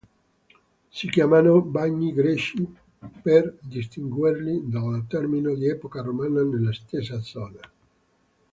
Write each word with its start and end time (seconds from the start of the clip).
Si 0.89 1.09
chiamano 1.11 1.61
Bagni 1.61 2.11
greci 2.11 2.65
per 3.21 3.55
distinguerli 3.61 4.67
dalle 4.67 5.05
terme 5.07 5.39
di 5.53 5.67
epoca 5.67 6.01
romana 6.01 6.41
nella 6.41 6.73
stessa 6.73 7.19
zona. 7.19 7.59